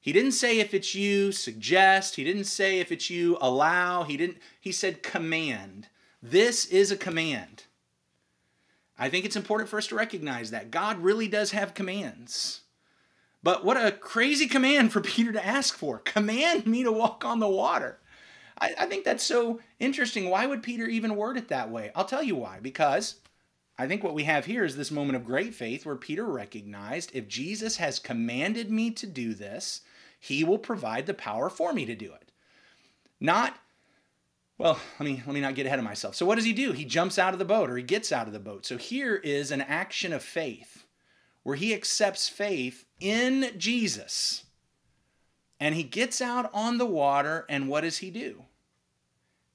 He 0.00 0.12
didn't 0.12 0.32
say 0.32 0.58
if 0.58 0.72
it's 0.72 0.94
you, 0.94 1.30
suggest. 1.30 2.16
He 2.16 2.24
didn't 2.24 2.44
say 2.44 2.80
if 2.80 2.90
it's 2.90 3.10
you, 3.10 3.36
allow. 3.40 4.04
He 4.04 4.16
didn't 4.16 4.38
he 4.58 4.72
said 4.72 5.02
command. 5.02 5.88
This 6.22 6.66
is 6.66 6.90
a 6.90 6.96
command. 6.96 7.64
I 8.98 9.08
think 9.08 9.24
it's 9.24 9.36
important 9.36 9.68
for 9.70 9.78
us 9.78 9.86
to 9.88 9.94
recognize 9.94 10.50
that 10.50 10.70
God 10.70 10.98
really 10.98 11.28
does 11.28 11.52
have 11.52 11.74
commands. 11.74 12.60
But 13.42 13.64
what 13.64 13.82
a 13.82 13.92
crazy 13.92 14.46
command 14.46 14.92
for 14.92 15.00
Peter 15.02 15.32
to 15.32 15.46
ask 15.46 15.76
for. 15.76 15.98
Command 15.98 16.66
me 16.66 16.82
to 16.82 16.92
walk 16.92 17.24
on 17.24 17.40
the 17.40 17.48
water. 17.48 17.98
I, 18.58 18.74
I, 18.78 18.86
think 18.86 19.04
that's 19.04 19.24
so 19.24 19.60
interesting. 19.78 20.28
Why 20.28 20.44
would 20.44 20.62
Peter 20.62 20.86
even 20.86 21.16
word 21.16 21.38
it 21.38 21.48
that 21.48 21.70
way? 21.70 21.90
I'll 21.94 22.04
tell 22.04 22.22
you 22.22 22.36
why. 22.36 22.58
Because 22.60 23.16
I 23.80 23.88
think 23.88 24.04
what 24.04 24.12
we 24.12 24.24
have 24.24 24.44
here 24.44 24.62
is 24.62 24.76
this 24.76 24.90
moment 24.90 25.16
of 25.16 25.24
great 25.24 25.54
faith 25.54 25.86
where 25.86 25.96
Peter 25.96 26.26
recognized 26.26 27.12
if 27.14 27.26
Jesus 27.26 27.78
has 27.78 27.98
commanded 27.98 28.70
me 28.70 28.90
to 28.90 29.06
do 29.06 29.32
this, 29.32 29.80
he 30.18 30.44
will 30.44 30.58
provide 30.58 31.06
the 31.06 31.14
power 31.14 31.48
for 31.48 31.72
me 31.72 31.86
to 31.86 31.94
do 31.94 32.12
it. 32.12 32.30
Not 33.20 33.56
Well, 34.58 34.78
let 34.98 35.06
me 35.06 35.22
let 35.26 35.32
me 35.32 35.40
not 35.40 35.54
get 35.54 35.64
ahead 35.64 35.78
of 35.78 35.84
myself. 35.86 36.14
So 36.14 36.26
what 36.26 36.34
does 36.34 36.44
he 36.44 36.52
do? 36.52 36.72
He 36.72 36.84
jumps 36.84 37.18
out 37.18 37.32
of 37.32 37.38
the 37.38 37.46
boat 37.46 37.70
or 37.70 37.78
he 37.78 37.82
gets 37.82 38.12
out 38.12 38.26
of 38.26 38.34
the 38.34 38.38
boat. 38.38 38.66
So 38.66 38.76
here 38.76 39.16
is 39.16 39.50
an 39.50 39.62
action 39.62 40.12
of 40.12 40.22
faith 40.22 40.84
where 41.42 41.56
he 41.56 41.72
accepts 41.72 42.28
faith 42.28 42.84
in 43.00 43.50
Jesus. 43.56 44.44
And 45.58 45.74
he 45.74 45.84
gets 45.84 46.20
out 46.20 46.50
on 46.52 46.76
the 46.76 46.84
water 46.84 47.46
and 47.48 47.66
what 47.66 47.80
does 47.80 47.98
he 47.98 48.10
do? 48.10 48.44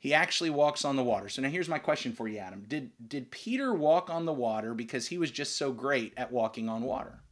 He 0.05 0.13
actually 0.13 0.51
walks 0.51 0.85
on 0.85 0.97
the 0.97 1.03
water. 1.03 1.29
So 1.29 1.41
now 1.41 1.49
here's 1.49 1.67
my 1.67 1.79
question 1.79 2.13
for 2.13 2.27
you, 2.27 2.37
Adam. 2.37 2.63
Did 2.67 2.91
did 3.09 3.31
Peter 3.31 3.73
walk 3.73 4.07
on 4.07 4.25
the 4.25 4.33
water 4.33 4.75
because 4.75 5.07
he 5.07 5.17
was 5.17 5.31
just 5.31 5.57
so 5.57 5.71
great 5.71 6.13
at 6.15 6.31
walking 6.31 6.69
on 6.69 6.83
water? 6.83 7.23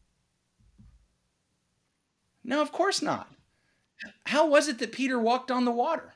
No, 2.44 2.64
of 2.64 2.72
course 2.72 3.04
not. 3.04 3.32
How 4.26 4.48
was 4.48 4.68
it 4.68 4.80
that 4.80 4.92
Peter 4.92 5.20
walked 5.20 5.52
on 5.52 5.66
the 5.66 5.72
water? 5.72 6.16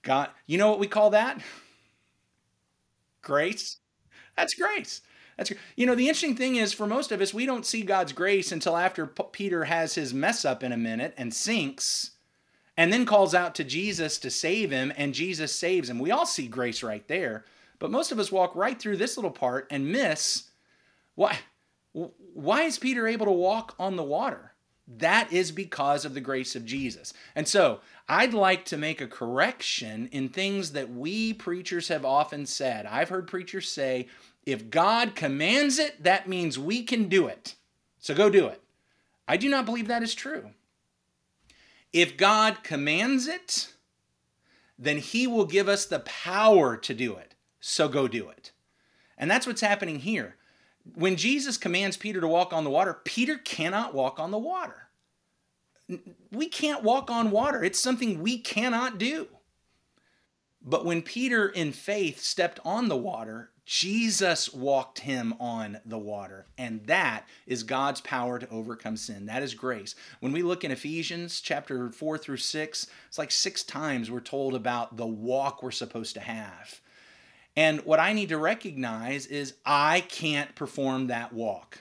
God, 0.00 0.30
you 0.46 0.56
know 0.56 0.70
what 0.70 0.78
we 0.78 0.88
call 0.88 1.10
that? 1.10 1.42
Grace. 3.20 3.76
That's 4.38 4.54
grace. 4.54 5.02
That's 5.36 5.52
you 5.76 5.84
know 5.84 5.94
the 5.94 6.08
interesting 6.08 6.34
thing 6.34 6.56
is 6.56 6.72
for 6.72 6.86
most 6.86 7.12
of 7.12 7.20
us 7.20 7.34
we 7.34 7.44
don't 7.44 7.66
see 7.66 7.82
God's 7.82 8.14
grace 8.14 8.52
until 8.52 8.78
after 8.78 9.06
P- 9.06 9.24
Peter 9.32 9.64
has 9.64 9.96
his 9.96 10.14
mess 10.14 10.46
up 10.46 10.62
in 10.62 10.72
a 10.72 10.78
minute 10.78 11.12
and 11.18 11.34
sinks 11.34 12.12
and 12.76 12.92
then 12.92 13.06
calls 13.06 13.34
out 13.34 13.54
to 13.54 13.64
Jesus 13.64 14.18
to 14.18 14.30
save 14.30 14.70
him 14.70 14.92
and 14.96 15.14
Jesus 15.14 15.52
saves 15.52 15.88
him. 15.88 15.98
We 15.98 16.10
all 16.10 16.26
see 16.26 16.46
grace 16.46 16.82
right 16.82 17.06
there. 17.08 17.44
But 17.78 17.90
most 17.90 18.12
of 18.12 18.18
us 18.18 18.32
walk 18.32 18.54
right 18.54 18.78
through 18.78 18.96
this 18.96 19.16
little 19.16 19.30
part 19.30 19.66
and 19.70 19.90
miss 19.90 20.44
why 21.14 21.38
why 22.34 22.62
is 22.62 22.78
Peter 22.78 23.08
able 23.08 23.24
to 23.26 23.32
walk 23.32 23.74
on 23.78 23.96
the 23.96 24.02
water? 24.02 24.52
That 24.98 25.32
is 25.32 25.50
because 25.50 26.04
of 26.04 26.14
the 26.14 26.20
grace 26.20 26.54
of 26.54 26.66
Jesus. 26.66 27.14
And 27.34 27.48
so 27.48 27.80
I'd 28.08 28.34
like 28.34 28.66
to 28.66 28.76
make 28.76 29.00
a 29.00 29.06
correction 29.06 30.08
in 30.12 30.28
things 30.28 30.72
that 30.72 30.92
we 30.92 31.32
preachers 31.32 31.88
have 31.88 32.04
often 32.04 32.44
said. 32.44 32.86
I've 32.86 33.08
heard 33.08 33.26
preachers 33.26 33.68
say, 33.68 34.08
if 34.44 34.70
God 34.70 35.14
commands 35.16 35.78
it, 35.78 36.04
that 36.04 36.28
means 36.28 36.58
we 36.58 36.82
can 36.82 37.08
do 37.08 37.26
it. 37.26 37.56
So 37.98 38.14
go 38.14 38.30
do 38.30 38.46
it. 38.46 38.62
I 39.26 39.36
do 39.36 39.48
not 39.48 39.66
believe 39.66 39.88
that 39.88 40.04
is 40.04 40.14
true. 40.14 40.50
If 41.96 42.16
God 42.16 42.62
commands 42.62 43.26
it, 43.26 43.72
then 44.78 44.98
he 44.98 45.26
will 45.26 45.46
give 45.46 45.68
us 45.68 45.86
the 45.86 46.00
power 46.00 46.76
to 46.76 46.94
do 46.94 47.16
it. 47.16 47.34
So 47.60 47.88
go 47.88 48.06
do 48.06 48.28
it. 48.28 48.52
And 49.16 49.30
that's 49.30 49.46
what's 49.46 49.62
happening 49.62 50.00
here. 50.00 50.36
When 50.94 51.16
Jesus 51.16 51.56
commands 51.56 51.96
Peter 51.96 52.20
to 52.20 52.28
walk 52.28 52.52
on 52.52 52.64
the 52.64 52.70
water, 52.70 53.00
Peter 53.04 53.38
cannot 53.38 53.94
walk 53.94 54.20
on 54.20 54.30
the 54.30 54.38
water 54.38 54.86
we 56.32 56.48
can't 56.48 56.82
walk 56.82 57.10
on 57.10 57.30
water. 57.30 57.62
It's 57.62 57.80
something 57.80 58.20
we 58.20 58.38
cannot 58.38 58.98
do. 58.98 59.28
But 60.62 60.84
when 60.84 61.02
Peter, 61.02 61.48
in 61.48 61.72
faith, 61.72 62.20
stepped 62.20 62.58
on 62.64 62.88
the 62.88 62.96
water, 62.96 63.50
Jesus 63.66 64.54
walked 64.54 65.00
him 65.00 65.34
on 65.40 65.80
the 65.84 65.98
water. 65.98 66.46
And 66.56 66.86
that 66.86 67.26
is 67.48 67.64
God's 67.64 68.00
power 68.00 68.38
to 68.38 68.48
overcome 68.48 68.96
sin. 68.96 69.26
That 69.26 69.42
is 69.42 69.54
grace. 69.54 69.96
When 70.20 70.30
we 70.30 70.42
look 70.42 70.62
in 70.62 70.70
Ephesians 70.70 71.40
chapter 71.40 71.90
4 71.90 72.16
through 72.16 72.36
6, 72.36 72.86
it's 73.08 73.18
like 73.18 73.32
six 73.32 73.64
times 73.64 74.08
we're 74.08 74.20
told 74.20 74.54
about 74.54 74.96
the 74.96 75.06
walk 75.06 75.62
we're 75.62 75.72
supposed 75.72 76.14
to 76.14 76.20
have. 76.20 76.80
And 77.56 77.80
what 77.80 77.98
I 77.98 78.12
need 78.12 78.28
to 78.28 78.38
recognize 78.38 79.26
is 79.26 79.54
I 79.64 80.02
can't 80.02 80.54
perform 80.54 81.08
that 81.08 81.32
walk. 81.32 81.80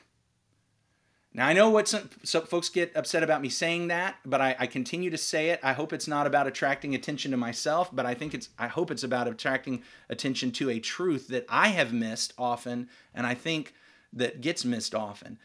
Now, 1.35 1.47
I 1.47 1.53
know 1.53 1.69
what 1.69 1.89
some, 1.89 2.09
some, 2.23 2.45
folks 2.45 2.69
get 2.69 2.95
upset 2.95 3.21
about 3.21 3.41
me 3.41 3.49
saying 3.49 3.89
that, 3.89 4.15
but 4.25 4.39
I, 4.39 4.55
I, 4.57 4.67
continue 4.67 5.09
to 5.09 5.17
say 5.17 5.49
it. 5.49 5.59
I 5.61 5.73
hope 5.73 5.91
it's 5.91 6.07
not 6.07 6.25
about 6.25 6.47
attracting 6.47 6.95
attention 6.95 7.31
to 7.31 7.37
myself, 7.37 7.93
but 7.93 8.05
I 8.05 8.13
think 8.13 8.33
it's, 8.33 8.47
I 8.57 8.67
hope 8.67 8.89
it's 8.89 9.03
about 9.03 9.27
attracting 9.27 9.83
attention 10.09 10.53
to 10.53 10.69
a 10.69 10.79
truth 10.79 11.27
that 11.27 11.45
I 11.49 11.67
have 11.69 11.91
missed 11.91 12.31
often, 12.37 12.87
and 13.13 13.27
I 13.27 13.33
think 13.33 13.73
that 14.13 14.39
gets 14.39 14.63
missed 14.63 14.95
often. 14.95 15.37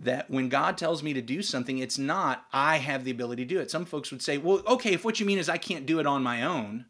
That 0.00 0.28
when 0.28 0.48
God 0.48 0.76
tells 0.76 1.04
me 1.04 1.14
to 1.14 1.22
do 1.22 1.42
something, 1.42 1.78
it's 1.78 1.96
not 1.96 2.46
I 2.52 2.78
have 2.78 3.04
the 3.04 3.12
ability 3.12 3.44
to 3.44 3.54
do 3.54 3.60
it. 3.60 3.70
Some 3.70 3.84
folks 3.84 4.10
would 4.10 4.22
say, 4.22 4.38
well, 4.38 4.62
okay, 4.66 4.94
if 4.94 5.04
what 5.04 5.20
you 5.20 5.26
mean 5.26 5.38
is 5.38 5.48
I 5.48 5.58
can't 5.58 5.86
do 5.86 6.00
it 6.00 6.08
on 6.08 6.24
my 6.24 6.42
own, 6.42 6.86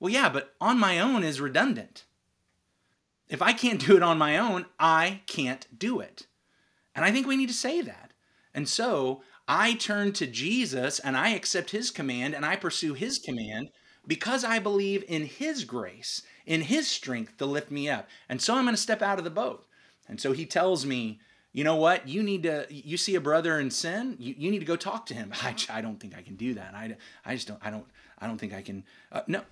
well, 0.00 0.12
yeah, 0.12 0.28
but 0.28 0.54
on 0.60 0.78
my 0.78 0.98
own 0.98 1.24
is 1.24 1.40
redundant. 1.40 2.04
If 3.30 3.40
I 3.40 3.54
can't 3.54 3.84
do 3.84 3.96
it 3.96 4.02
on 4.02 4.18
my 4.18 4.36
own, 4.36 4.66
I 4.78 5.22
can't 5.26 5.66
do 5.76 5.98
it. 6.00 6.26
And 6.96 7.04
I 7.04 7.12
think 7.12 7.26
we 7.26 7.36
need 7.36 7.48
to 7.48 7.54
say 7.54 7.82
that. 7.82 8.12
And 8.54 8.68
so 8.68 9.22
I 9.46 9.74
turn 9.74 10.12
to 10.14 10.26
Jesus 10.26 10.98
and 10.98 11.16
I 11.16 11.30
accept 11.30 11.70
his 11.70 11.90
command 11.90 12.34
and 12.34 12.44
I 12.44 12.56
pursue 12.56 12.94
his 12.94 13.18
command 13.18 13.68
because 14.06 14.44
I 14.44 14.58
believe 14.58 15.04
in 15.06 15.26
his 15.26 15.64
grace, 15.64 16.22
in 16.46 16.62
his 16.62 16.88
strength 16.88 17.36
to 17.36 17.46
lift 17.46 17.70
me 17.70 17.88
up. 17.88 18.08
And 18.28 18.40
so 18.40 18.54
I'm 18.54 18.64
going 18.64 18.74
to 18.74 18.80
step 18.80 19.02
out 19.02 19.18
of 19.18 19.24
the 19.24 19.30
boat. 19.30 19.66
And 20.08 20.20
so 20.20 20.32
he 20.32 20.46
tells 20.46 20.86
me, 20.86 21.20
you 21.52 21.64
know 21.64 21.76
what? 21.76 22.08
You 22.08 22.22
need 22.22 22.44
to, 22.44 22.66
you 22.70 22.96
see 22.96 23.14
a 23.14 23.20
brother 23.20 23.58
in 23.58 23.70
sin, 23.70 24.16
you, 24.18 24.34
you 24.36 24.50
need 24.50 24.60
to 24.60 24.64
go 24.64 24.76
talk 24.76 25.06
to 25.06 25.14
him. 25.14 25.32
I, 25.42 25.54
I 25.70 25.80
don't 25.80 26.00
think 26.00 26.16
I 26.16 26.22
can 26.22 26.36
do 26.36 26.54
that. 26.54 26.74
I, 26.74 26.96
I 27.24 27.34
just 27.34 27.48
don't, 27.48 27.60
I 27.62 27.70
don't, 27.70 27.86
I 28.18 28.26
don't 28.26 28.38
think 28.38 28.54
I 28.54 28.62
can. 28.62 28.84
Uh, 29.12 29.22
no. 29.26 29.42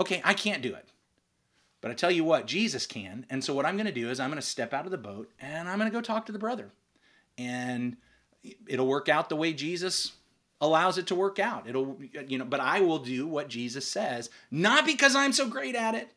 Okay, 0.00 0.20
I 0.24 0.34
can't 0.34 0.62
do 0.62 0.74
it. 0.74 0.88
But 1.80 1.90
I 1.90 1.94
tell 1.94 2.10
you 2.10 2.24
what, 2.24 2.46
Jesus 2.46 2.86
can. 2.86 3.24
And 3.30 3.42
so 3.42 3.54
what 3.54 3.64
I'm 3.64 3.76
going 3.76 3.86
to 3.86 3.92
do 3.92 4.10
is 4.10 4.20
I'm 4.20 4.30
going 4.30 4.40
to 4.40 4.46
step 4.46 4.74
out 4.74 4.84
of 4.84 4.90
the 4.90 4.98
boat 4.98 5.30
and 5.40 5.68
I'm 5.68 5.78
going 5.78 5.90
to 5.90 5.96
go 5.96 6.02
talk 6.02 6.26
to 6.26 6.32
the 6.32 6.38
brother. 6.38 6.70
And 7.38 7.96
it'll 8.66 8.86
work 8.86 9.08
out 9.08 9.28
the 9.28 9.36
way 9.36 9.52
Jesus 9.52 10.12
allows 10.60 10.98
it 10.98 11.06
to 11.06 11.14
work 11.14 11.38
out. 11.38 11.66
It'll 11.66 11.98
you 12.26 12.38
know, 12.38 12.44
but 12.44 12.60
I 12.60 12.80
will 12.80 12.98
do 12.98 13.26
what 13.26 13.48
Jesus 13.48 13.88
says, 13.88 14.28
not 14.50 14.84
because 14.84 15.16
I'm 15.16 15.32
so 15.32 15.48
great 15.48 15.74
at 15.74 15.94
it, 15.94 16.10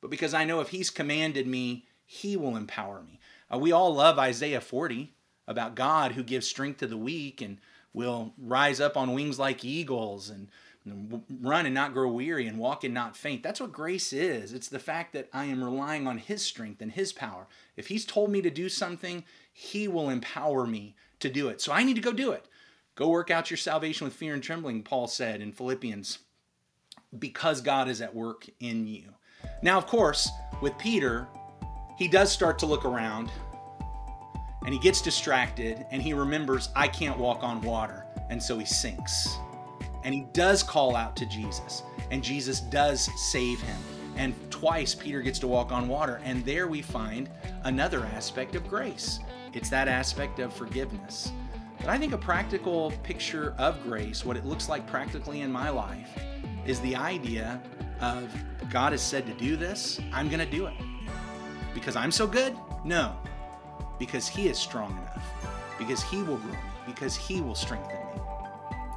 but 0.00 0.10
because 0.10 0.34
I 0.34 0.44
know 0.44 0.60
if 0.60 0.68
he's 0.68 0.90
commanded 0.90 1.46
me, 1.46 1.86
he 2.04 2.36
will 2.36 2.56
empower 2.56 3.02
me. 3.02 3.18
Uh, 3.52 3.58
we 3.58 3.72
all 3.72 3.94
love 3.94 4.18
Isaiah 4.18 4.60
40 4.60 5.14
about 5.46 5.74
God 5.74 6.12
who 6.12 6.22
gives 6.22 6.46
strength 6.46 6.78
to 6.78 6.86
the 6.86 6.96
weak 6.96 7.40
and 7.40 7.58
will 7.94 8.32
rise 8.38 8.80
up 8.80 8.96
on 8.96 9.14
wings 9.14 9.38
like 9.38 9.64
eagles 9.64 10.28
and 10.28 10.48
run 10.84 11.66
and 11.66 11.74
not 11.74 11.92
grow 11.92 12.08
weary 12.08 12.46
and 12.46 12.58
walk 12.58 12.84
and 12.84 12.92
not 12.92 13.16
faint. 13.16 13.42
That's 13.42 13.60
what 13.60 13.72
grace 13.72 14.12
is. 14.12 14.52
It's 14.52 14.68
the 14.68 14.78
fact 14.78 15.12
that 15.12 15.28
I 15.32 15.44
am 15.44 15.62
relying 15.62 16.06
on 16.06 16.18
His 16.18 16.42
strength 16.42 16.80
and 16.82 16.92
His 16.92 17.12
power. 17.12 17.46
If 17.76 17.86
He's 17.86 18.04
told 18.04 18.30
me 18.30 18.42
to 18.42 18.50
do 18.50 18.68
something, 18.68 19.24
He 19.52 19.86
will 19.86 20.10
empower 20.10 20.66
me 20.66 20.96
to 21.20 21.30
do 21.30 21.48
it. 21.48 21.60
So 21.60 21.72
I 21.72 21.84
need 21.84 21.94
to 21.94 22.02
go 22.02 22.12
do 22.12 22.32
it. 22.32 22.46
Go 22.94 23.08
work 23.08 23.30
out 23.30 23.50
your 23.50 23.56
salvation 23.56 24.04
with 24.04 24.14
fear 24.14 24.34
and 24.34 24.42
trembling, 24.42 24.82
Paul 24.82 25.06
said 25.06 25.40
in 25.40 25.52
Philippians, 25.52 26.18
because 27.18 27.60
God 27.60 27.88
is 27.88 28.02
at 28.02 28.14
work 28.14 28.48
in 28.60 28.86
you. 28.86 29.14
Now, 29.62 29.78
of 29.78 29.86
course, 29.86 30.28
with 30.60 30.76
Peter, 30.78 31.26
he 31.96 32.08
does 32.08 32.30
start 32.30 32.58
to 32.58 32.66
look 32.66 32.84
around 32.84 33.30
and 34.64 34.74
he 34.74 34.80
gets 34.80 35.00
distracted 35.00 35.86
and 35.90 36.02
he 36.02 36.12
remembers, 36.12 36.68
I 36.76 36.88
can't 36.88 37.18
walk 37.18 37.42
on 37.42 37.62
water. 37.62 38.04
And 38.28 38.42
so 38.42 38.58
he 38.58 38.64
sinks. 38.64 39.36
And 40.04 40.14
he 40.14 40.26
does 40.32 40.62
call 40.62 40.96
out 40.96 41.16
to 41.16 41.26
Jesus, 41.26 41.82
and 42.10 42.22
Jesus 42.22 42.60
does 42.60 43.08
save 43.30 43.60
him. 43.60 43.78
And 44.16 44.34
twice 44.50 44.94
Peter 44.94 45.22
gets 45.22 45.38
to 45.38 45.46
walk 45.46 45.72
on 45.72 45.88
water. 45.88 46.20
And 46.24 46.44
there 46.44 46.68
we 46.68 46.82
find 46.82 47.30
another 47.64 48.04
aspect 48.04 48.54
of 48.54 48.68
grace 48.68 49.20
it's 49.54 49.68
that 49.68 49.88
aspect 49.88 50.38
of 50.38 50.52
forgiveness. 50.52 51.32
But 51.78 51.88
I 51.88 51.98
think 51.98 52.12
a 52.12 52.18
practical 52.18 52.92
picture 53.02 53.54
of 53.58 53.82
grace, 53.82 54.24
what 54.24 54.36
it 54.36 54.46
looks 54.46 54.68
like 54.68 54.86
practically 54.86 55.40
in 55.40 55.50
my 55.50 55.68
life, 55.68 56.10
is 56.64 56.80
the 56.80 56.96
idea 56.96 57.60
of 58.00 58.32
God 58.70 58.92
has 58.92 59.02
said 59.02 59.26
to 59.26 59.34
do 59.34 59.56
this, 59.56 60.00
I'm 60.12 60.28
going 60.28 60.40
to 60.40 60.50
do 60.50 60.66
it. 60.66 60.74
Because 61.74 61.96
I'm 61.96 62.10
so 62.10 62.26
good? 62.26 62.56
No. 62.84 63.16
Because 63.98 64.28
He 64.28 64.48
is 64.48 64.58
strong 64.58 64.92
enough. 64.92 65.24
Because 65.78 66.02
He 66.02 66.18
will 66.22 66.36
grow 66.36 66.52
me. 66.52 66.58
Because 66.86 67.16
He 67.16 67.40
will 67.40 67.54
strengthen 67.54 67.96
me. 67.96 68.21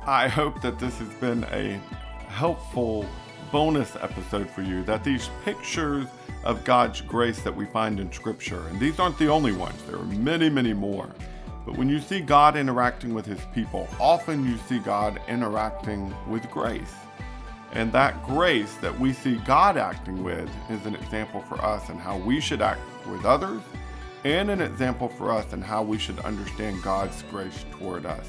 I 0.08 0.28
hope 0.28 0.62
that 0.62 0.78
this 0.78 1.00
has 1.00 1.10
been 1.16 1.46
a 1.46 1.82
helpful 2.28 3.08
bonus 3.52 3.96
episode 3.96 4.48
for 4.48 4.62
you. 4.62 4.84
That 4.84 5.04
these 5.04 5.32
pictures 5.44 6.06
of 6.44 6.64
God's 6.64 7.02
grace 7.02 7.42
that 7.42 7.56
we 7.56 7.66
find 7.66 8.00
in 8.00 8.12
Scripture, 8.12 8.68
and 8.68 8.80
these 8.80 9.00
aren't 9.00 9.18
the 9.18 9.30
only 9.30 9.52
ones, 9.52 9.82
there 9.88 9.96
are 9.96 10.06
many, 10.06 10.48
many 10.48 10.74
more. 10.74 11.10
But 11.66 11.76
when 11.76 11.90
you 11.90 12.00
see 12.00 12.20
God 12.20 12.56
interacting 12.56 13.16
with 13.16 13.26
His 13.26 13.40
people, 13.56 13.88
often 14.00 14.46
you 14.46 14.60
see 14.70 14.78
God 14.78 15.20
interacting 15.28 16.14
with 16.30 16.48
grace. 16.52 16.94
And 17.72 17.92
that 17.94 18.24
grace 18.28 18.76
that 18.76 19.00
we 19.00 19.12
see 19.12 19.38
God 19.38 19.76
acting 19.76 20.24
with 20.24 20.52
is 20.70 20.86
an 20.86 20.94
example 20.94 21.42
for 21.42 21.60
us 21.66 21.90
in 21.90 21.98
how 21.98 22.20
we 22.20 22.40
should 22.40 22.62
act 22.62 22.82
with 23.08 23.26
others, 23.26 23.64
and 24.24 24.52
an 24.52 24.62
example 24.62 25.10
for 25.10 25.32
us 25.32 25.52
in 25.52 25.64
how 25.64 25.82
we 25.82 25.98
should 25.98 26.20
understand 26.20 26.84
God's 26.84 27.24
grace 27.24 27.66
toward 27.72 28.06
us. 28.06 28.28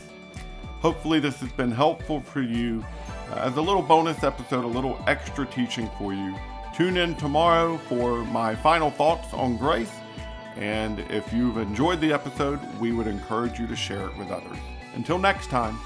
Hopefully, 0.80 1.21
this 1.21 1.40
has 1.40 1.50
been 1.52 1.71
helpful 1.71 2.21
for 2.21 2.40
you 2.40 2.85
uh, 3.30 3.37
as 3.37 3.56
a 3.56 3.61
little 3.61 3.83
bonus 3.83 4.23
episode, 4.23 4.64
a 4.64 4.68
little 4.68 4.99
extra 5.06 5.47
teaching 5.47 5.90
for 5.99 6.14
you. 6.14 6.35
Tune 6.75 6.97
in 6.97 7.14
tomorrow 7.16 7.78
for 7.88 8.25
my 8.26 8.54
final 8.54 8.90
thoughts 8.90 9.33
on 9.33 9.56
grace. 9.56 9.92
And 10.56 11.00
if 11.11 11.33
you've 11.33 11.59
enjoyed 11.59 12.00
the 12.00 12.12
episode, 12.12 12.61
we 12.78 12.92
would 12.92 13.06
encourage 13.06 13.59
you 13.59 13.66
to 13.66 13.76
share 13.76 14.06
it 14.06 14.16
with 14.16 14.30
others. 14.30 14.59
Until 14.95 15.18
next 15.18 15.49
time, 15.49 15.78